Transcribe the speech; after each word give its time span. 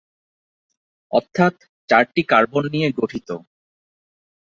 অর্থাৎ 1.11 1.53
চারটি 1.89 2.21
কার্বন 2.23 2.63
নিয়ে 2.73 2.89
গঠিত। 2.97 3.29